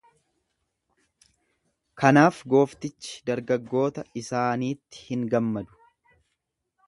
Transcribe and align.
Kanaaf 2.03 2.39
gooftichi 2.53 3.13
dargaggoota 3.31 4.05
isaaniitti 4.23 5.05
hin 5.11 5.29
gammadu. 5.35 5.81